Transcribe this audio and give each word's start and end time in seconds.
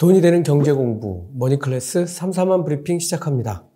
돈이 0.00 0.22
되는 0.22 0.42
경제 0.42 0.72
공부 0.72 1.28
머니클래스 1.34 2.04
3사만 2.04 2.64
브리핑 2.64 2.98
시작합니다. 2.98 3.66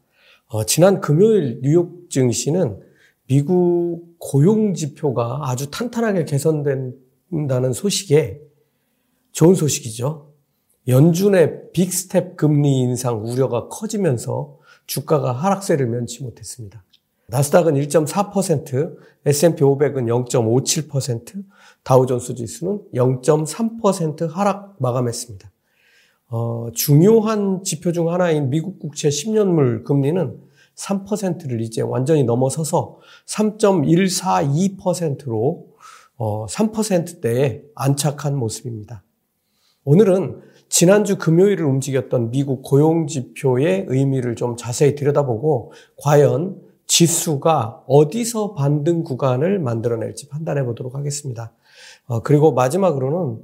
어, 0.46 0.64
지난 0.64 1.02
금요일 1.02 1.60
뉴욕 1.62 2.08
증시는 2.08 2.80
미국 3.26 4.16
고용 4.18 4.72
지표가 4.72 5.40
아주 5.42 5.70
탄탄하게 5.70 6.24
개선된다는 6.24 7.74
소식에 7.74 8.40
좋은 9.32 9.54
소식이죠. 9.54 10.32
연준의 10.88 11.72
빅스텝 11.74 12.38
금리 12.38 12.80
인상 12.80 13.22
우려가 13.22 13.68
커지면서 13.68 14.56
주가가 14.86 15.30
하락세를 15.32 15.86
면치 15.88 16.22
못했습니다. 16.22 16.82
나스닥은 17.26 17.74
1.4%, 17.74 18.96
S&P 19.26 19.62
500은 19.62 20.26
0.57%, 20.30 21.44
다우존스 21.82 22.34
지수는 22.34 22.80
0.3% 22.94 24.30
하락 24.30 24.76
마감했습니다. 24.78 25.53
어, 26.28 26.68
중요한 26.74 27.62
지표 27.62 27.92
중 27.92 28.10
하나인 28.10 28.50
미국 28.50 28.78
국채 28.78 29.08
10년물 29.08 29.84
금리는 29.84 30.38
3%를 30.76 31.60
이제 31.60 31.82
완전히 31.82 32.24
넘어서서 32.24 32.98
3.142%로 33.26 35.68
어, 36.16 36.46
3%대에 36.46 37.62
안착한 37.74 38.36
모습입니다. 38.36 39.02
오늘은 39.84 40.40
지난주 40.68 41.18
금요일을 41.18 41.64
움직였던 41.66 42.30
미국 42.30 42.62
고용 42.62 43.06
지표의 43.06 43.86
의미를 43.88 44.34
좀 44.34 44.56
자세히 44.56 44.94
들여다보고 44.94 45.72
과연 45.98 46.60
지수가 46.86 47.84
어디서 47.86 48.54
반등 48.54 49.04
구간을 49.04 49.58
만들어낼지 49.58 50.28
판단해 50.28 50.64
보도록 50.64 50.94
하겠습니다. 50.94 51.52
어, 52.06 52.20
그리고 52.20 52.52
마지막으로는 52.52 53.38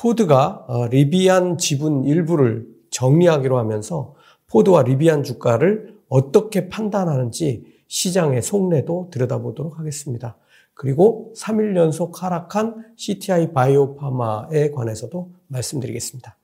포드가 0.00 0.64
어, 0.68 0.86
리비안 0.88 1.58
지분 1.58 2.04
일부를 2.04 2.66
정리하기로 2.90 3.58
하면서 3.58 4.14
포드와 4.48 4.82
리비안 4.82 5.22
주가를 5.22 5.96
어떻게 6.08 6.68
판단하는지 6.68 7.64
시장의 7.88 8.42
속내도 8.42 9.08
들여다보도록 9.10 9.78
하겠습니다. 9.78 10.36
그리고 10.74 11.32
3일 11.36 11.76
연속 11.76 12.22
하락한 12.22 12.84
CTI 12.96 13.52
바이오파마에 13.52 14.70
관해서도 14.72 15.30
말씀드리겠습니다. 15.46 16.36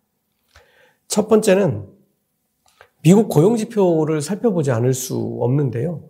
첫 1.07 1.29
번째는 1.29 1.87
미국 3.03 3.29
고용지표를 3.29 4.23
살펴보지 4.23 4.71
않을 4.71 4.95
수 4.95 5.39
없는데요. 5.41 6.05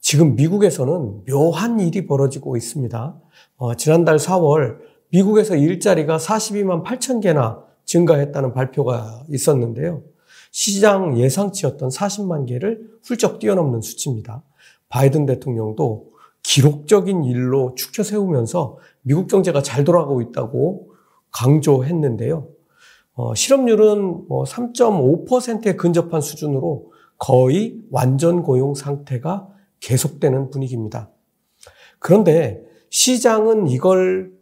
지금 0.00 0.34
미국에서는 0.34 1.24
묘한 1.26 1.78
일이 1.78 2.06
벌어지고 2.06 2.56
있습니다. 2.56 3.16
어, 3.58 3.74
지난달 3.76 4.16
4월 4.16 4.78
미국에서 5.12 5.56
일자리가 5.56 6.18
42만 6.18 6.84
8천 6.84 7.20
개나 7.22 7.62
증가했다는 7.84 8.54
발표가 8.54 9.24
있었는데요. 9.28 10.02
시장 10.52 11.18
예상치였던 11.18 11.90
40만 11.90 12.46
개를 12.46 12.88
훌쩍 13.04 13.38
뛰어넘는 13.38 13.80
수치입니다. 13.80 14.42
바이든 14.88 15.26
대통령도 15.26 16.10
기록적인 16.42 17.24
일로 17.24 17.74
축켜 17.76 18.02
세우면서 18.02 18.78
미국 19.02 19.28
경제가 19.28 19.62
잘 19.62 19.84
돌아가고 19.84 20.20
있다고 20.22 20.90
강조했는데요. 21.32 22.48
어, 23.14 23.34
실업률은 23.34 24.28
뭐 24.28 24.44
3.5%에 24.44 25.76
근접한 25.76 26.20
수준으로 26.20 26.92
거의 27.18 27.80
완전 27.90 28.42
고용 28.42 28.74
상태가 28.74 29.48
계속되는 29.80 30.50
분위기입니다. 30.50 31.10
그런데 31.98 32.62
시장은 32.88 33.68
이걸 33.68 34.32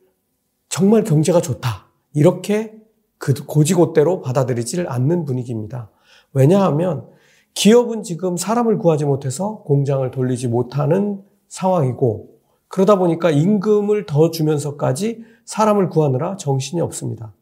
정말 0.78 1.02
경제가 1.02 1.40
좋다. 1.40 1.88
이렇게 2.14 2.72
그 3.18 3.34
고지고대로 3.34 4.20
받아들이지를 4.20 4.88
않는 4.88 5.24
분위기입니다. 5.24 5.90
왜냐하면 6.32 7.08
기업은 7.54 8.04
지금 8.04 8.36
사람을 8.36 8.78
구하지 8.78 9.04
못해서 9.04 9.64
공장을 9.64 10.08
돌리지 10.12 10.46
못하는 10.46 11.20
상황이고 11.48 12.28
그러다 12.68 12.96
보니까 12.96 13.32
임금을 13.32 14.06
더 14.06 14.30
주면서까지 14.30 15.24
사람을 15.46 15.88
구하느라 15.88 16.36
정신이 16.36 16.80
없습니다. 16.80 17.34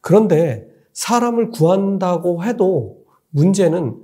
그런데 0.00 0.66
사람을 0.92 1.50
구한다고 1.50 2.42
해도 2.42 3.04
문제는 3.30 3.94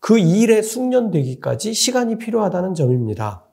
그 0.00 0.18
일에 0.18 0.62
숙련되기까지 0.62 1.74
시간이 1.74 2.16
필요하다는 2.16 2.72
점입니다. 2.72 3.44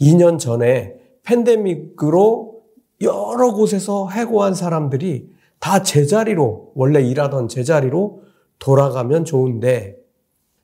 2년 0.00 0.38
전에 0.38 0.94
팬데믹으로 1.24 2.59
여러 3.00 3.52
곳에서 3.52 4.08
해고한 4.08 4.54
사람들이 4.54 5.32
다 5.58 5.82
제자리로, 5.82 6.72
원래 6.74 7.00
일하던 7.02 7.48
제자리로 7.48 8.22
돌아가면 8.58 9.24
좋은데 9.24 9.96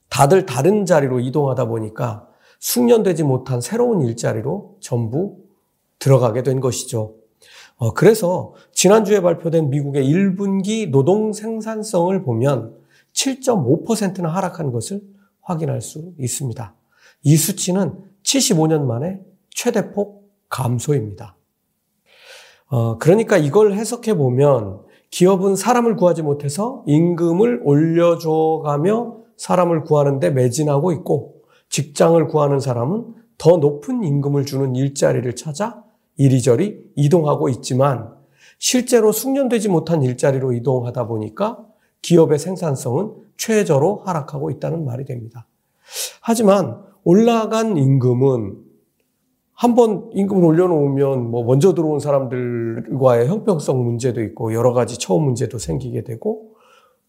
다들 0.08 0.46
다른 0.46 0.86
자리로 0.86 1.20
이동하다 1.20 1.66
보니까 1.66 2.28
숙련되지 2.60 3.22
못한 3.22 3.60
새로운 3.60 4.00
일자리로 4.02 4.76
전부 4.80 5.38
들어가게 5.98 6.42
된 6.42 6.60
것이죠. 6.60 7.14
어, 7.76 7.92
그래서 7.92 8.54
지난주에 8.72 9.20
발표된 9.20 9.69
미국의 9.69 10.04
1분기 10.04 10.91
노동 10.91 11.32
생산성을 11.32 12.22
보면 12.22 12.75
7.5%나 13.12 14.28
하락한 14.28 14.72
것을 14.72 15.00
확인할 15.42 15.80
수 15.80 16.12
있습니다. 16.19 16.75
이 17.22 17.36
수치는 17.36 17.94
75년 18.22 18.84
만에 18.84 19.20
최대폭 19.50 20.30
감소입니다. 20.48 21.35
어, 22.69 22.99
그러니까 22.99 23.37
이걸 23.37 23.75
해석해 23.75 24.15
보면 24.15 24.81
기업은 25.10 25.56
사람을 25.56 25.97
구하지 25.97 26.22
못해서 26.22 26.82
임금을 26.87 27.62
올려줘가며 27.65 29.16
사람을 29.37 29.84
구하는데 29.84 30.31
매진하고 30.31 30.93
있고 30.93 31.43
직장을 31.69 32.26
구하는 32.26 32.59
사람은 32.59 33.15
더 33.38 33.59
높은 33.59 34.03
임금을 34.03 34.47
주는 34.47 34.75
일자리를 34.75 35.37
찾아 35.37 35.84
이리저리 36.16 36.93
이동하고 36.97 37.49
있지만 37.50 38.15
실제로 38.59 39.12
숙련되지 39.12 39.69
못한 39.69 40.03
일자리로 40.03 40.53
이동하다 40.55 41.06
보니까 41.06 41.59
기업의 42.03 42.38
생산성은 42.38 43.12
최저로 43.37 44.03
하락하고 44.05 44.50
있다는 44.50 44.84
말이 44.84 45.05
됩니다. 45.05 45.47
하지만 46.21 46.82
올라간 47.05 47.76
임금은 47.76 48.66
한번 49.56 50.11
임금을 50.12 50.44
올려놓으면 50.44 51.31
뭐 51.31 51.43
먼저 51.43 51.72
들어온 51.72 51.99
사람들과의 51.99 53.27
형평성 53.27 53.83
문제도 53.83 54.22
있고 54.22 54.53
여러 54.53 54.75
가지 54.75 54.99
처우 54.99 55.19
문제도 55.19 55.56
생기게 55.59 56.05
되고 56.05 56.53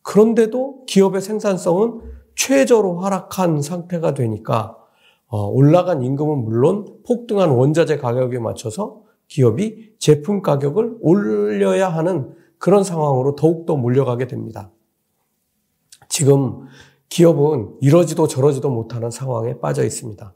그런데도 0.01 0.85
기업의 0.85 1.19
생산성은 1.19 1.99
최저로 2.35 2.99
하락한 2.99 3.61
상태가 3.61 4.13
되니까 4.13 4.77
어, 5.27 5.45
올라간 5.49 6.03
임금은 6.03 6.45
물론 6.45 6.85
폭등한 7.05 7.49
원자재 7.49 7.97
가격에 7.97 8.39
맞춰서 8.39 9.01
기업이 9.27 9.95
제품 9.99 10.41
가격을 10.41 10.99
올려야 11.01 11.89
하는 11.89 12.33
그런 12.57 12.85
상황으로 12.85 13.35
더욱더 13.35 13.75
몰려가게 13.75 14.27
됩니다. 14.27 14.71
지금 16.07 16.61
기업은 17.09 17.75
이러지도 17.81 18.27
저러지도 18.27 18.69
못하는 18.69 19.11
상황에 19.11 19.59
빠져 19.59 19.83
있습니다. 19.83 20.33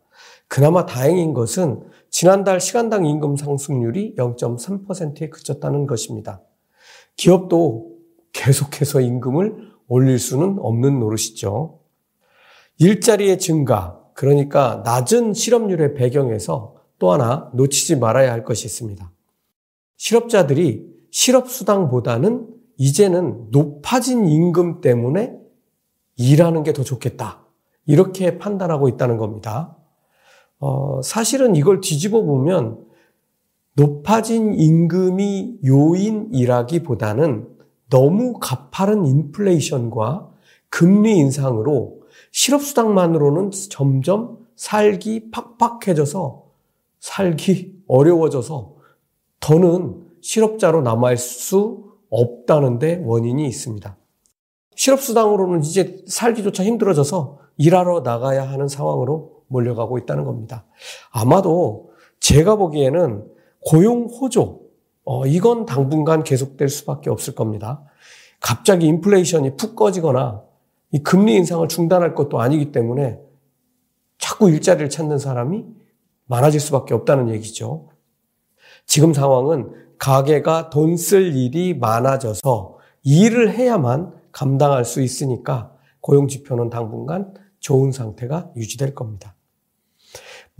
그나마 0.51 0.85
다행인 0.85 1.33
것은 1.33 1.81
지난달 2.09 2.59
시간당 2.59 3.05
임금 3.05 3.37
상승률이 3.37 4.15
0.3%에 4.17 5.29
그쳤다는 5.29 5.87
것입니다. 5.87 6.41
기업도 7.15 7.95
계속해서 8.33 8.99
임금을 8.99 9.71
올릴 9.87 10.19
수는 10.19 10.57
없는 10.59 10.99
노릇이죠. 10.99 11.79
일자리의 12.79 13.39
증가, 13.39 13.97
그러니까 14.13 14.81
낮은 14.83 15.33
실업률의 15.33 15.93
배경에서 15.93 16.75
또 16.99 17.13
하나 17.13 17.49
놓치지 17.53 17.95
말아야 17.95 18.33
할 18.33 18.43
것이 18.43 18.65
있습니다. 18.65 19.09
실업자들이 19.95 20.85
실업수당보다는 21.11 22.45
이제는 22.75 23.51
높아진 23.51 24.27
임금 24.27 24.81
때문에 24.81 25.33
일하는 26.17 26.63
게 26.63 26.73
더 26.73 26.83
좋겠다. 26.83 27.45
이렇게 27.85 28.37
판단하고 28.37 28.89
있다는 28.89 29.15
겁니다. 29.15 29.77
어, 30.61 31.01
사실은 31.03 31.55
이걸 31.55 31.81
뒤집어 31.81 32.21
보면 32.21 32.85
높아진 33.73 34.53
임금이 34.53 35.59
요인이라기보다는 35.65 37.49
너무 37.89 38.33
가파른 38.39 39.05
인플레이션과 39.05 40.29
금리 40.69 41.17
인상으로 41.17 42.01
실업수당만으로는 42.31 43.51
점점 43.69 44.37
살기 44.55 45.31
팍팍해져서 45.31 46.43
살기 46.99 47.83
어려워져서 47.87 48.75
더는 49.39 50.05
실업자로 50.21 50.81
남아있을 50.83 51.17
수 51.17 51.91
없다는데 52.11 53.01
원인이 53.03 53.47
있습니다. 53.47 53.97
실업수당으로는 54.75 55.61
이제 55.61 56.03
살기조차 56.07 56.63
힘들어져서 56.63 57.39
일하러 57.57 58.01
나가야 58.01 58.47
하는 58.47 58.67
상황으로 58.67 59.40
몰려가고 59.51 59.97
있다는 59.99 60.23
겁니다. 60.23 60.65
아마도 61.11 61.91
제가 62.19 62.55
보기에는 62.55 63.25
고용 63.59 64.05
호조, 64.05 64.61
어, 65.03 65.25
이건 65.25 65.65
당분간 65.65 66.23
계속될 66.23 66.69
수밖에 66.69 67.09
없을 67.09 67.35
겁니다. 67.35 67.83
갑자기 68.39 68.87
인플레이션이 68.87 69.55
푹 69.55 69.75
꺼지거나 69.75 70.43
이 70.91 70.99
금리 70.99 71.35
인상을 71.35 71.67
중단할 71.67 72.15
것도 72.15 72.39
아니기 72.41 72.71
때문에 72.71 73.19
자꾸 74.17 74.49
일자리를 74.49 74.89
찾는 74.89 75.17
사람이 75.19 75.65
많아질 76.25 76.59
수밖에 76.59 76.93
없다는 76.93 77.29
얘기죠. 77.29 77.89
지금 78.85 79.13
상황은 79.13 79.73
가게가 79.97 80.69
돈 80.69 80.95
쓸 80.95 81.35
일이 81.35 81.73
많아져서 81.75 82.77
일을 83.03 83.51
해야만 83.51 84.13
감당할 84.31 84.85
수 84.85 85.01
있으니까 85.01 85.73
고용 85.99 86.27
지표는 86.27 86.69
당분간 86.69 87.33
좋은 87.59 87.91
상태가 87.91 88.51
유지될 88.55 88.95
겁니다. 88.95 89.35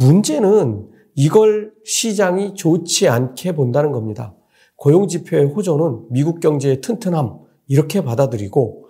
문제는 0.02 0.90
이걸 1.16 1.74
시장이 1.86 2.56
좋지 2.56 3.08
않게 3.08 3.54
본다는 3.54 3.92
겁니다. 3.92 4.36
고용 4.76 5.08
지표의 5.08 5.46
호조는 5.46 6.08
미국 6.10 6.40
경제의 6.40 6.82
튼튼함, 6.82 7.40
이렇게 7.68 8.04
받아들이고 8.04 8.90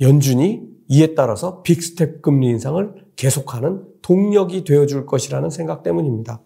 연준이 0.00 0.62
이에 0.88 1.14
따라서 1.14 1.62
빅스텝 1.62 2.20
금리 2.20 2.48
인상을 2.48 3.06
계속하는 3.16 3.84
동력이 4.02 4.64
되어줄 4.64 5.06
것이라는 5.06 5.48
생각 5.48 5.82
때문입니다. 5.82 6.42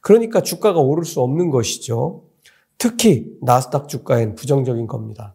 그러니까 0.00 0.40
주가가 0.40 0.80
오를 0.80 1.04
수 1.04 1.20
없는 1.20 1.50
것이죠. 1.50 2.24
특히 2.78 3.36
나스닥 3.42 3.88
주가엔 3.88 4.34
부정적인 4.36 4.86
겁니다. 4.86 5.34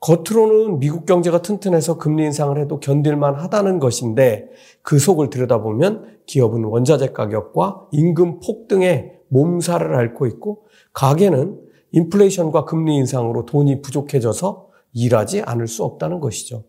겉으로는 0.00 0.80
미국 0.80 1.04
경제가 1.04 1.42
튼튼해서 1.42 1.98
금리 1.98 2.24
인상을 2.24 2.58
해도 2.58 2.80
견딜만 2.80 3.34
하다는 3.34 3.78
것인데 3.78 4.48
그 4.82 4.98
속을 4.98 5.28
들여다보면 5.28 6.20
기업은 6.24 6.64
원자재 6.64 7.12
가격과 7.12 7.88
임금 7.92 8.40
폭등에 8.40 9.12
몸살을 9.28 9.94
앓고 9.94 10.26
있고 10.26 10.64
가게는 10.94 11.60
인플레이션과 11.92 12.64
금리 12.64 12.96
인상으로 12.96 13.44
돈이 13.44 13.82
부족해져서 13.82 14.68
일하지 14.92 15.42
않을 15.42 15.66
수 15.68 15.84
없다는 15.84 16.20
것이죠. 16.20 16.64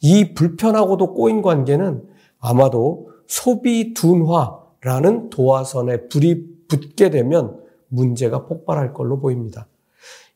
이 0.00 0.34
불편하고도 0.34 1.14
꼬인 1.14 1.42
관계는 1.42 2.04
아마도 2.38 3.10
소비 3.26 3.94
둔화라는 3.94 5.30
도화선에 5.30 6.08
불이 6.08 6.66
붙게 6.68 7.10
되면 7.10 7.60
문제가 7.88 8.46
폭발할 8.46 8.92
걸로 8.92 9.18
보입니다. 9.18 9.66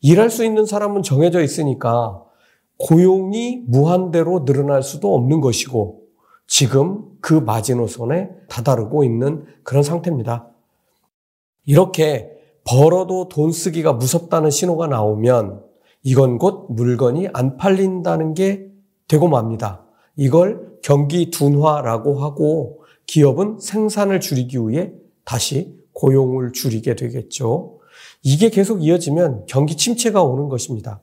일할 0.01 0.31
수 0.31 0.45
있는 0.45 0.67
사람은 0.67 1.03
정해져 1.03 1.43
있으니까 1.43 2.23
고용이 2.79 3.65
무한대로 3.67 4.45
늘어날 4.45 4.83
수도 4.83 5.15
없는 5.15 5.41
것이고 5.41 6.03
지금 6.47 7.05
그 7.21 7.35
마지노선에 7.35 8.31
다다르고 8.49 9.05
있는 9.05 9.45
그런 9.65 9.83
상태입니다. 9.83 10.49
이렇게 11.67 12.31
벌어도 12.65 13.29
돈 13.29 13.53
쓰기가 13.53 13.93
무섭다는 13.93 14.51
신호가 14.51 14.87
나오면 14.87 15.63
이건 16.03 16.39
곧 16.39 16.69
물건이 16.71 17.29
안 17.33 17.57
팔린다는 17.57 18.35
게 18.35 18.71
되고 19.09 19.29
맙니다. 19.29 19.85
이걸 20.17 20.79
경기 20.83 21.31
둔화라고 21.31 22.23
하고 22.23 22.83
기업은 23.07 23.59
생산을 23.59 24.21
줄이기 24.21 24.59
위해 24.59 24.93
다시 25.25 25.77
고용을 25.93 26.53
줄이게 26.53 26.95
되겠죠. 26.95 27.78
이게 28.23 28.51
계속 28.51 28.83
이어지면 28.83 29.47
경기 29.47 29.77
침체가 29.77 30.23
오는 30.23 30.49
것입니다. 30.49 31.01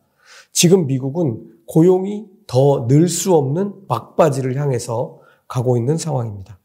지금 0.51 0.88
미국은 0.88 1.44
고용이 1.67 2.25
더 2.47 2.85
늘 2.88 3.07
수 3.09 3.33
없는 3.35 3.73
막바지를 3.88 4.56
향해서 4.57 5.19
가고 5.47 5.77
있는 5.77 5.97
상황입니다. 5.97 6.59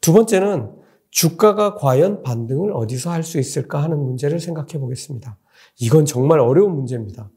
두 0.00 0.12
번째는 0.12 0.70
주가가 1.10 1.74
과연 1.74 2.22
반등을 2.22 2.72
어디서 2.72 3.10
할 3.10 3.22
수 3.22 3.38
있을까 3.38 3.82
하는 3.82 3.98
문제를 3.98 4.40
생각해 4.40 4.78
보겠습니다. 4.78 5.38
이건 5.80 6.04
정말 6.04 6.40
어려운 6.40 6.74
문제입니다. 6.74 7.30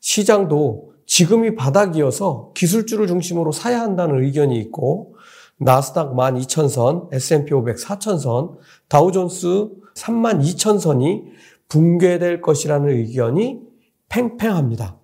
시장도 0.00 0.92
지금이 1.06 1.54
바닥이어서 1.54 2.52
기술주를 2.54 3.06
중심으로 3.06 3.52
사야 3.52 3.80
한다는 3.80 4.22
의견이 4.22 4.58
있고 4.60 5.14
나스닥 5.58 6.14
12,000선, 6.14 7.12
S&P 7.12 7.54
500 7.54 7.76
4,000선, 7.76 8.56
다우존스 8.88 9.68
32,000선이 9.94 11.22
붕괴될 11.68 12.40
것이라는 12.40 12.88
의견이 12.88 13.60
팽팽합니다. 14.08 14.98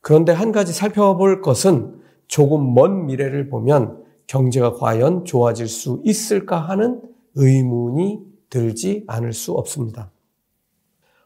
그런데 0.00 0.32
한 0.32 0.52
가지 0.52 0.72
살펴볼 0.72 1.40
것은 1.40 2.00
조금 2.28 2.74
먼 2.74 3.06
미래를 3.06 3.48
보면 3.48 4.04
경제가 4.26 4.74
과연 4.74 5.24
좋아질 5.24 5.68
수 5.68 6.00
있을까 6.04 6.58
하는 6.58 7.00
의문이 7.34 8.20
들지 8.50 9.04
않을 9.06 9.32
수 9.32 9.52
없습니다. 9.52 10.10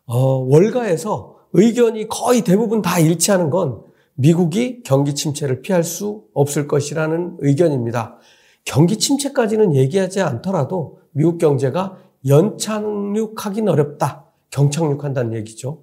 어, 0.07 0.19
월가에서 0.19 1.37
의견이 1.53 2.09
거의 2.09 2.43
대부분 2.43 2.83
다 2.83 2.99
일치하는 2.99 3.51
건 3.51 3.83
미국이 4.15 4.83
경기 4.83 5.15
침체를 5.15 5.63
피할 5.63 5.83
수 5.85 6.25
없을 6.35 6.67
것이라는 6.67 7.37
의견입니다. 7.39 8.19
경기 8.65 8.99
침체까지는 8.99 9.75
얘기하지 9.75 10.21
않더라도 10.21 10.99
미국 11.13 11.39
경제가 11.39 11.97
연착륙하긴 12.27 13.69
어렵다. 13.69 14.30
경착륙한다는 14.51 15.35
얘기죠. 15.39 15.83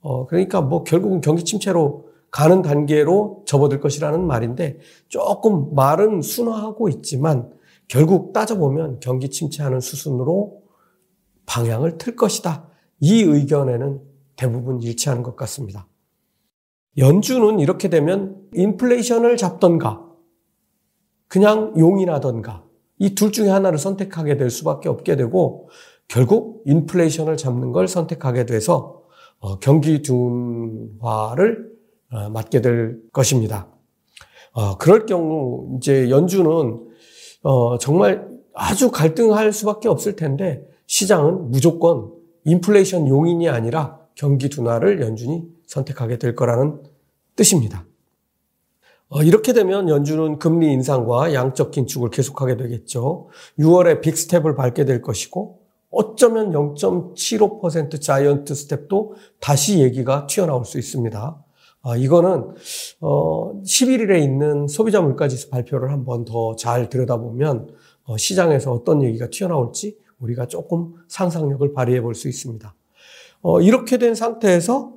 어, 0.00 0.26
그러니까 0.26 0.60
뭐 0.60 0.84
결국은 0.84 1.20
경기 1.20 1.44
침체로 1.44 2.08
가는 2.30 2.62
단계로 2.62 3.44
접어들 3.46 3.80
것이라는 3.80 4.26
말인데 4.26 4.78
조금 5.08 5.74
말은 5.74 6.20
순화하고 6.22 6.88
있지만 6.88 7.52
결국 7.86 8.32
따져보면 8.32 8.98
경기 9.00 9.30
침체하는 9.30 9.80
수순으로 9.80 10.62
방향을 11.46 11.98
틀 11.98 12.16
것이다. 12.16 12.68
이 13.00 13.22
의견에는 13.22 14.00
대부분 14.36 14.80
일치하는 14.82 15.22
것 15.22 15.36
같습니다. 15.36 15.86
연준은 16.96 17.60
이렇게 17.60 17.88
되면 17.88 18.36
인플레이션을 18.54 19.36
잡던가 19.36 20.04
그냥 21.28 21.74
용인하던가 21.76 22.64
이 22.98 23.14
둘 23.14 23.32
중에 23.32 23.48
하나를 23.48 23.78
선택하게 23.78 24.36
될 24.36 24.50
수밖에 24.50 24.88
없게 24.88 25.16
되고 25.16 25.68
결국 26.08 26.62
인플레이션을 26.66 27.36
잡는 27.36 27.72
걸 27.72 27.88
선택하게 27.88 28.46
돼서 28.46 29.02
어, 29.38 29.58
경기 29.58 30.02
둔화를 30.02 31.70
어, 32.10 32.30
맞게 32.30 32.60
될 32.60 32.98
것입니다. 33.12 33.68
어, 34.52 34.78
그럴 34.78 35.06
경우 35.06 35.76
이제 35.76 36.08
연준은 36.10 36.88
정말 37.78 38.26
아주 38.54 38.90
갈등할 38.90 39.52
수밖에 39.52 39.88
없을 39.88 40.16
텐데 40.16 40.66
시장은 40.86 41.50
무조건 41.50 42.12
인플레이션 42.44 43.08
용인이 43.08 43.48
아니라 43.48 43.98
경기 44.14 44.48
둔화를 44.48 45.02
연준이 45.02 45.44
선택하게 45.66 46.18
될 46.18 46.34
거라는 46.34 46.82
뜻입니다. 47.36 47.84
어, 49.08 49.22
이렇게 49.22 49.52
되면 49.52 49.88
연준은 49.88 50.38
금리 50.38 50.72
인상과 50.72 51.34
양적 51.34 51.70
긴축을 51.70 52.10
계속하게 52.10 52.56
되겠죠. 52.56 53.28
6월에 53.58 54.00
빅스텝을 54.00 54.54
밟게 54.54 54.84
될 54.84 55.02
것이고 55.02 55.63
어쩌면 55.94 56.52
0.75% 56.52 58.00
자이언트 58.00 58.54
스텝도 58.54 59.14
다시 59.40 59.80
얘기가 59.80 60.26
튀어나올 60.26 60.64
수 60.64 60.78
있습니다. 60.78 61.44
아, 61.86 61.96
이거는 61.96 62.54
어, 63.00 63.60
11일에 63.62 64.22
있는 64.22 64.66
소비자 64.68 65.00
물가지수 65.02 65.50
발표를 65.50 65.90
한번 65.92 66.24
더 66.24 66.56
잘 66.56 66.88
들여다보면 66.88 67.68
어, 68.04 68.16
시장에서 68.16 68.72
어떤 68.72 69.02
얘기가 69.02 69.28
튀어나올지 69.28 69.96
우리가 70.18 70.46
조금 70.46 70.94
상상력을 71.08 71.72
발휘해 71.74 72.00
볼 72.00 72.14
수 72.14 72.28
있습니다. 72.28 72.74
어, 73.42 73.60
이렇게 73.60 73.98
된 73.98 74.14
상태에서 74.14 74.94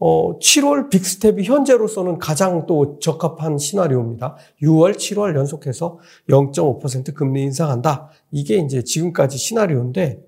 어, 0.00 0.38
7월 0.38 0.90
빅스텝이 0.90 1.42
현재로서는 1.42 2.18
가장 2.18 2.66
또 2.66 3.00
적합한 3.00 3.58
시나리오입니다. 3.58 4.36
6월, 4.62 4.94
7월 4.94 5.34
연속해서 5.36 5.98
0.5% 6.28 7.14
금리 7.14 7.42
인상한다. 7.42 8.08
이게 8.30 8.58
이제 8.58 8.84
지금까지 8.84 9.38
시나리오인데, 9.38 10.22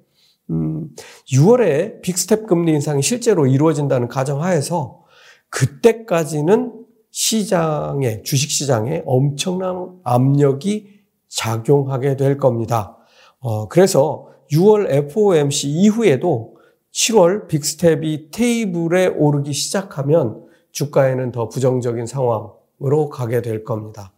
음, 0.51 0.89
6월에 1.33 2.03
빅스텝 2.03 2.47
금리 2.47 2.73
인상이 2.73 3.03
실제로 3.03 3.47
이루어진다는 3.47 4.09
가정하에서 4.09 5.01
그때까지는 5.49 6.73
시장에, 7.11 8.23
주식 8.23 8.51
시장에 8.51 9.03
엄청난 9.05 9.99
압력이 10.05 11.01
작용하게 11.29 12.17
될 12.17 12.39
겁니다. 12.39 12.97
어, 13.39 13.69
그래서 13.69 14.29
6월 14.53 14.91
FOMC 14.91 15.69
이후에도 15.69 16.57
7월 16.93 17.47
빅스텝이 17.47 18.31
테이블에 18.31 19.07
오르기 19.07 19.53
시작하면 19.53 20.45
주가에는 20.73 21.33
더 21.33 21.49
부정적인 21.49 22.07
상황으로 22.07 23.09
가게 23.11 23.43
될 23.43 23.65
겁니다. 23.65 24.13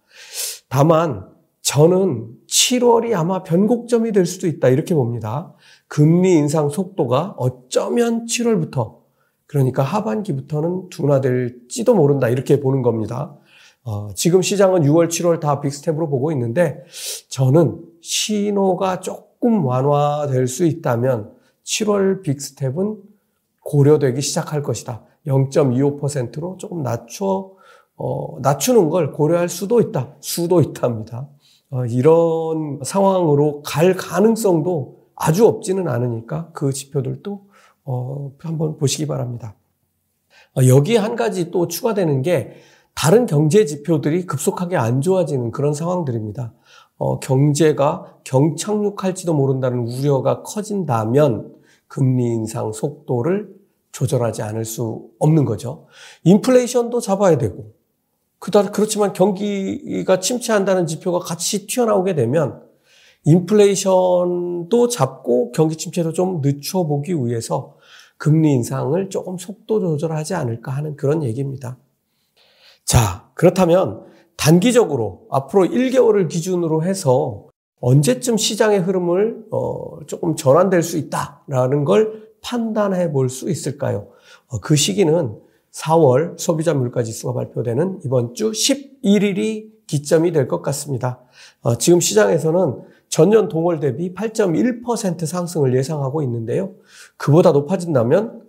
다만 0.69 1.32
저는 1.73 2.29
7월이 2.49 3.15
아마 3.15 3.43
변곡점이 3.43 4.13
될 4.13 4.27
수도 4.27 4.47
있다 4.47 4.69
이렇게 4.69 4.95
봅니다. 4.95 5.55
금리 5.89 6.35
인상 6.35 6.69
속도가 6.69 7.37
어쩌면 7.39 8.27
7월부터 8.27 8.99
그러니까 9.47 9.83
하반기부터는 9.83 10.91
둔화될지도 10.91 11.95
모른다 11.95 12.29
이렇게 12.29 12.61
보는 12.61 12.83
겁니다. 12.83 13.35
어, 13.85 14.11
지금 14.15 14.43
시장은 14.43 14.83
6월, 14.83 15.09
7월 15.09 15.41
다 15.41 15.63
빅스텝으로 15.63 16.11
보고 16.11 16.31
있는데 16.33 16.85
저는 17.31 17.81
신호가 18.03 19.01
조금 19.01 19.65
완화될 19.65 20.49
수 20.49 20.67
있다면 20.67 21.33
7월 21.65 22.23
빅스텝은 22.23 22.99
고려되기 23.65 24.21
시작할 24.21 24.63
것이다. 24.63 25.05
0.25%로 25.27 26.59
조금 26.59 26.83
낮춰 26.83 27.51
어, 27.97 28.39
낮추는 28.41 28.91
걸 28.91 29.13
고려할 29.13 29.49
수도 29.49 29.81
있다. 29.81 30.17
수도 30.21 30.61
있답니다. 30.61 31.29
어, 31.73 31.87
이런 31.87 32.81
상황으로 32.85 33.63
갈 33.63 33.95
가능성도 33.95 35.07
아주 35.17 35.47
없지는 35.47 35.89
않으니까 35.89 36.51
그 36.53 36.71
지표들도 36.71 37.47
어, 37.85 38.33
한번 38.39 38.77
보시기 38.77 39.07
바랍니다. 39.07 39.57
어, 40.55 40.67
여기에 40.67 40.99
한 40.99 41.17
가지 41.17 41.51
또 41.51 41.69
추가되는 41.69 42.21
게 42.21 42.53
다른 42.95 43.25
경제 43.25 43.65
지표들이 43.65 44.27
급속하게 44.27 44.77
안 44.77 45.01
좋아지는 45.01 45.51
그런 45.51 45.73
상황들입니다. 45.73 46.53
어, 46.99 47.21
경제가 47.21 48.19
경착륙할지도 48.25 49.33
모른다는 49.33 49.89
우려가 49.89 50.43
커진다면 50.43 51.55
금리 51.89 52.27
인상 52.27 52.73
속도를 52.73 53.49
조절하지 53.93 54.43
않을 54.43 54.67
수 54.67 55.09
없는 55.19 55.47
거죠. 55.47 55.87
인플레이션도 56.25 57.01
잡아야 57.01 57.39
되고, 57.39 57.73
그다 58.43 58.73
그렇지만 58.73 59.13
경기가 59.13 60.19
침체한다는 60.19 60.89
지표가 60.89 61.21
같이 61.21 61.69
튀어나오게 61.69 62.17
되면 62.17 62.61
인플레이션도 63.25 64.89
잡고 64.89 65.53
경기 65.53 65.77
침체도 65.77 66.13
좀 66.13 66.41
늦춰보기 66.41 67.15
위해서 67.25 67.77
금리 68.17 68.53
인상을 68.55 69.11
조금 69.11 69.39
속도 69.39 69.79
조절하지 69.79 70.35
않을까 70.35 70.73
하는 70.73 70.97
그런 70.97 71.23
얘기입니다. 71.23 71.79
자, 72.85 73.31
그렇다면 73.35 74.07
단기적으로 74.37 75.29
앞으로 75.31 75.67
1개월을 75.67 76.29
기준으로 76.29 76.83
해서 76.83 77.47
언제쯤 77.81 78.39
시장의 78.39 78.81
흐름을 78.81 79.45
어, 79.53 80.05
조금 80.09 80.35
전환될 80.35 80.83
수 80.83 80.99
있다라는 80.99 81.85
걸 81.85 82.33
판단해 82.41 83.13
볼 83.13 83.29
수 83.29 83.49
있을까요? 83.49 84.09
어, 84.49 84.59
그 84.59 84.75
시기는 84.75 85.39
4월 85.73 86.39
소비자 86.39 86.75
물가 86.75 87.03
지수가 87.03 87.33
발표되는 87.33 88.01
이번 88.05 88.35
주 88.35 88.53
11일이 88.53 89.71
기점이 89.87 90.33
될 90.33 90.49
것 90.49 90.63
같습니다. 90.63 91.21
어, 91.61 91.77
지금 91.77 92.01
시장에서는 92.01 92.83
전년 93.09 93.49
동월 93.49 93.81
대비 93.81 94.15
8.1% 94.15 95.27
상승을 95.27 95.77
예상하고 95.77 96.23
있는데요. 96.23 96.75
그보다 97.17 97.53
높아진다면 97.53 98.43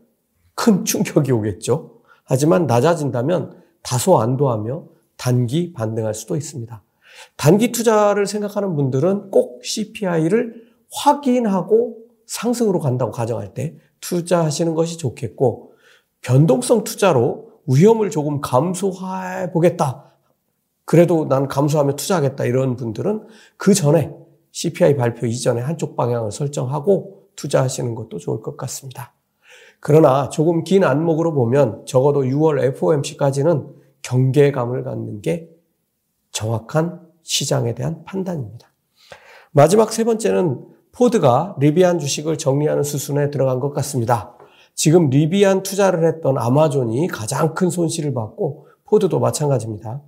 큰 0.56 0.86
충격이 0.86 1.32
오겠죠. 1.32 2.02
하지만 2.24 2.68
낮아진다면 2.68 3.58
다소 3.82 4.20
안도하며 4.20 4.86
단기 5.18 5.74
반등할 5.74 6.14
수도 6.14 6.36
있습니다. 6.38 6.82
단기 7.36 7.72
투자를 7.72 8.26
생각하는 8.26 8.76
분들은 8.76 9.32
꼭 9.32 9.64
CPI를 9.64 10.64
확인하고 10.92 11.98
상승으로 12.26 12.80
간다고 12.80 13.12
가정할 13.12 13.54
때 13.54 13.76
투자하시는 14.00 14.74
것이 14.76 14.98
좋겠고 14.98 15.73
변동성 16.24 16.84
투자로 16.84 17.52
위험을 17.68 18.10
조금 18.10 18.42
감소해 18.42 19.52
보겠다. 19.52 20.16
그래도 20.86 21.28
난 21.28 21.48
감소하며 21.48 21.96
투자하겠다 21.96 22.46
이런 22.46 22.76
분들은 22.76 23.28
그 23.58 23.74
전에 23.74 24.14
CPI 24.52 24.98
발표 24.98 25.26
이전에 25.26 25.62
한쪽 25.62 25.96
방향을 25.96 26.32
설정하고 26.32 27.28
투자하시는 27.36 27.96
것도 27.96 28.18
좋을 28.18 28.42
것 28.42 28.58
같습니다. 28.58 29.14
그러나 29.80 30.30
조금 30.30 30.64
긴 30.64 30.84
안목으로 30.84 31.34
보면 31.34 31.86
적어도 31.86 32.24
6월 32.24 32.64
FOMC까지는 32.64 33.68
경계감을 34.02 34.84
갖는 34.84 35.22
게 35.22 35.50
정확한 36.32 37.02
시장에 37.24 37.74
대한 37.74 38.04
판단입니다. 38.04 38.72
마지막 39.52 39.92
세 39.92 40.04
번째는 40.04 40.66
포드가 40.92 41.56
리비안 41.60 42.00
주식을 42.00 42.38
정리하는 42.38 42.84
수순에 42.84 43.30
들어간 43.30 43.60
것 43.60 43.72
같습니다. 43.72 44.36
지금 44.76 45.10
리비안 45.10 45.64
투자를 45.64 46.08
했던 46.08 46.38
아마존이 46.38 47.08
가장 47.08 47.54
큰 47.54 47.70
손실을 47.70 48.14
받고 48.14 48.68
포드도 48.86 49.20
마찬가지입니다. 49.20 50.02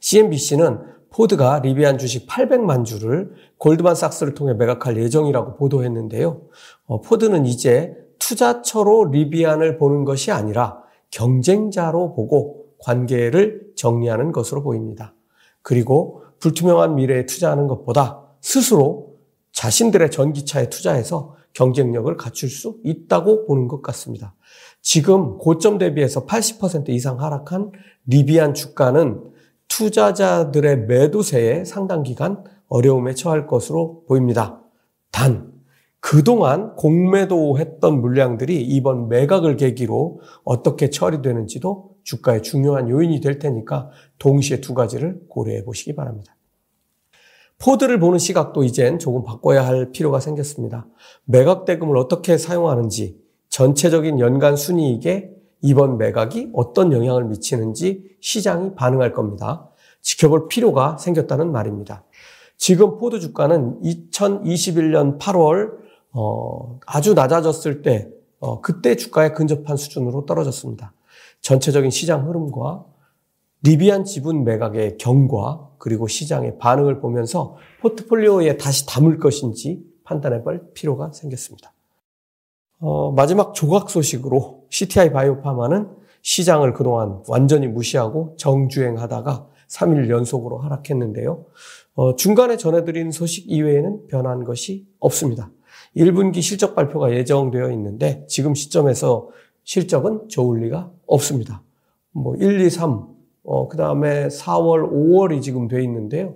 CNBC는 0.00 0.80
포드가 1.10 1.60
리비안 1.60 1.98
주식 1.98 2.26
800만 2.26 2.84
주를 2.84 3.32
골드만삭스를 3.58 4.34
통해 4.34 4.54
매각할 4.54 4.96
예정이라고 4.96 5.56
보도했는데요. 5.56 6.42
어, 6.86 7.00
포드는 7.00 7.46
이제 7.46 7.94
투자처로 8.18 9.10
리비안을 9.10 9.78
보는 9.78 10.04
것이 10.04 10.30
아니라 10.30 10.82
경쟁자로 11.10 12.14
보고 12.14 12.66
관계를 12.78 13.72
정리하는 13.76 14.32
것으로 14.32 14.62
보입니다. 14.62 15.14
그리고 15.60 16.22
불투명한 16.40 16.96
미래에 16.96 17.26
투자하는 17.26 17.68
것보다 17.68 18.22
스스로 18.40 19.12
자신들의 19.52 20.10
전기차에 20.10 20.70
투자해서 20.70 21.36
경쟁력을 21.54 22.14
갖출 22.16 22.48
수 22.48 22.78
있다고 22.84 23.46
보는 23.46 23.68
것 23.68 23.82
같습니다. 23.82 24.34
지금 24.80 25.38
고점 25.38 25.78
대비해서 25.78 26.26
80% 26.26 26.88
이상 26.90 27.20
하락한 27.20 27.72
리비안 28.06 28.54
주가는 28.54 29.22
투자자들의 29.68 30.86
매도세에 30.86 31.64
상당 31.64 32.02
기간 32.02 32.44
어려움에 32.68 33.14
처할 33.14 33.46
것으로 33.46 34.04
보입니다. 34.06 34.60
단, 35.10 35.52
그동안 36.00 36.74
공매도했던 36.74 38.00
물량들이 38.00 38.60
이번 38.60 39.08
매각을 39.08 39.56
계기로 39.56 40.20
어떻게 40.44 40.90
처리되는지도 40.90 41.92
주가의 42.02 42.42
중요한 42.42 42.88
요인이 42.88 43.20
될 43.20 43.38
테니까 43.38 43.90
동시에 44.18 44.60
두 44.60 44.74
가지를 44.74 45.20
고려해 45.28 45.64
보시기 45.64 45.94
바랍니다. 45.94 46.34
포드를 47.62 48.00
보는 48.00 48.18
시각도 48.18 48.64
이젠 48.64 48.98
조금 48.98 49.22
바꿔야 49.22 49.64
할 49.64 49.92
필요가 49.92 50.18
생겼습니다. 50.18 50.84
매각 51.24 51.64
대금을 51.64 51.96
어떻게 51.96 52.36
사용하는지, 52.36 53.16
전체적인 53.50 54.18
연간 54.18 54.56
순이익에 54.56 55.30
이번 55.60 55.96
매각이 55.96 56.50
어떤 56.54 56.92
영향을 56.92 57.24
미치는지 57.24 58.16
시장이 58.20 58.74
반응할 58.74 59.12
겁니다. 59.12 59.68
지켜볼 60.00 60.48
필요가 60.48 60.98
생겼다는 60.98 61.52
말입니다. 61.52 62.02
지금 62.56 62.98
포드 62.98 63.20
주가는 63.20 63.80
2021년 63.82 65.20
8월 65.20 65.70
어, 66.10 66.80
아주 66.86 67.14
낮아졌을 67.14 67.82
때 67.82 68.08
어, 68.40 68.60
그때 68.60 68.96
주가에 68.96 69.30
근접한 69.32 69.76
수준으로 69.76 70.26
떨어졌습니다. 70.26 70.94
전체적인 71.42 71.92
시장 71.92 72.28
흐름과 72.28 72.84
리비안 73.62 74.04
지분 74.04 74.42
매각의 74.42 74.98
경과 74.98 75.68
그리고 75.82 76.06
시장의 76.06 76.58
반응을 76.58 77.00
보면서 77.00 77.56
포트폴리오에 77.80 78.56
다시 78.56 78.86
담을 78.86 79.18
것인지 79.18 79.82
판단해 80.04 80.44
볼 80.44 80.70
필요가 80.74 81.10
생겼습니다. 81.10 81.74
어, 82.78 83.10
마지막 83.10 83.52
조각 83.52 83.90
소식으로 83.90 84.66
CTI 84.70 85.10
바이오파마는 85.10 85.88
시장을 86.22 86.72
그동안 86.74 87.20
완전히 87.26 87.66
무시하고 87.66 88.36
정주행하다가 88.38 89.48
3일 89.68 90.08
연속으로 90.08 90.58
하락했는데요. 90.58 91.46
어, 91.96 92.14
중간에 92.14 92.56
전해드린 92.56 93.10
소식 93.10 93.50
이외에는 93.50 94.06
변한 94.06 94.44
것이 94.44 94.86
없습니다. 95.00 95.50
1분기 95.96 96.42
실적 96.42 96.76
발표가 96.76 97.12
예정되어 97.12 97.72
있는데 97.72 98.24
지금 98.28 98.54
시점에서 98.54 99.30
실적은 99.64 100.28
좋을 100.28 100.60
리가 100.60 100.92
없습니다. 101.08 101.64
뭐 102.12 102.36
1, 102.36 102.60
2, 102.60 102.70
3, 102.70 103.21
어, 103.44 103.68
그 103.68 103.76
다음에 103.76 104.28
4월, 104.28 104.90
5월이 104.90 105.42
지금 105.42 105.68
돼 105.68 105.82
있는데요. 105.82 106.34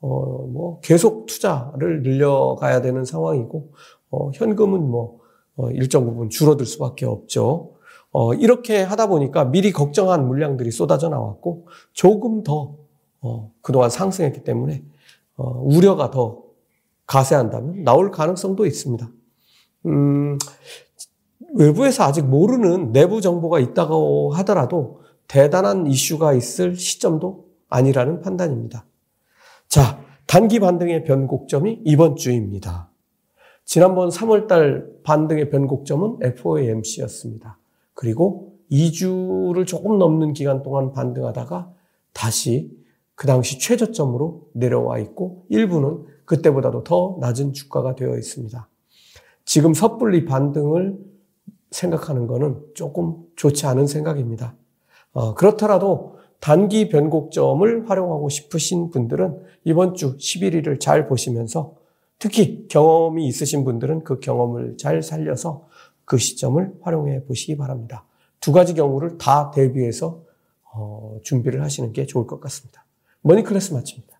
어, 0.00 0.08
뭐 0.08 0.80
계속 0.80 1.26
투자를 1.26 2.02
늘려가야 2.02 2.80
되는 2.80 3.04
상황이고 3.04 3.72
어, 4.10 4.30
현금은 4.34 4.88
뭐 4.88 5.18
어, 5.56 5.70
일정 5.70 6.04
부분 6.04 6.28
줄어들 6.28 6.66
수밖에 6.66 7.06
없죠. 7.06 7.72
어, 8.12 8.34
이렇게 8.34 8.82
하다 8.82 9.08
보니까 9.08 9.44
미리 9.44 9.72
걱정한 9.72 10.26
물량들이 10.26 10.70
쏟아져 10.70 11.08
나왔고 11.08 11.66
조금 11.92 12.42
더 12.42 12.76
어, 13.20 13.52
그동안 13.60 13.90
상승했기 13.90 14.44
때문에 14.44 14.84
어, 15.36 15.60
우려가 15.62 16.10
더 16.10 16.42
가세한다면 17.06 17.84
나올 17.84 18.10
가능성도 18.10 18.66
있습니다. 18.66 19.08
음, 19.86 20.38
외부에서 21.54 22.04
아직 22.04 22.24
모르는 22.26 22.92
내부 22.92 23.20
정보가 23.20 23.60
있다고 23.60 24.32
하더라도 24.34 25.00
대단한 25.28 25.86
이슈가 25.86 26.34
있을 26.34 26.76
시점도 26.76 27.46
아니라는 27.68 28.20
판단입니다. 28.20 28.84
자, 29.68 30.00
단기 30.26 30.60
반등의 30.60 31.04
변곡점이 31.04 31.82
이번 31.84 32.16
주입니다. 32.16 32.90
지난번 33.64 34.08
3월달 34.08 35.02
반등의 35.02 35.50
변곡점은 35.50 36.18
FOMC였습니다. 36.22 37.58
그리고 37.94 38.56
2주를 38.70 39.66
조금 39.66 39.98
넘는 39.98 40.32
기간 40.32 40.62
동안 40.62 40.92
반등하다가 40.92 41.72
다시 42.12 42.70
그 43.14 43.26
당시 43.26 43.58
최저점으로 43.58 44.48
내려와 44.52 44.98
있고 44.98 45.46
일부는 45.48 46.04
그때보다도 46.24 46.84
더 46.84 47.16
낮은 47.20 47.52
주가가 47.52 47.94
되어 47.94 48.16
있습니다. 48.16 48.68
지금 49.44 49.74
섣불리 49.74 50.24
반등을 50.24 50.98
생각하는 51.70 52.26
것은 52.26 52.60
조금 52.74 53.16
좋지 53.36 53.66
않은 53.66 53.86
생각입니다. 53.86 54.54
어, 55.16 55.32
그렇더라도 55.32 56.18
단기 56.40 56.90
변곡점을 56.90 57.88
활용하고 57.88 58.28
싶으신 58.28 58.90
분들은 58.90 59.40
이번 59.64 59.94
주 59.94 60.18
11일을 60.18 60.78
잘 60.78 61.08
보시면서 61.08 61.74
특히 62.18 62.68
경험이 62.68 63.26
있으신 63.26 63.64
분들은 63.64 64.04
그 64.04 64.20
경험을 64.20 64.76
잘 64.76 65.02
살려서 65.02 65.68
그 66.04 66.18
시점을 66.18 66.70
활용해 66.82 67.24
보시기 67.24 67.56
바랍니다. 67.56 68.04
두 68.40 68.52
가지 68.52 68.74
경우를 68.74 69.16
다 69.16 69.50
대비해서 69.50 70.20
어, 70.74 71.16
준비를 71.22 71.62
하시는 71.62 71.94
게 71.94 72.04
좋을 72.04 72.26
것 72.26 72.38
같습니다. 72.42 72.84
머니클래스 73.22 73.72
마칩니다. 73.72 74.15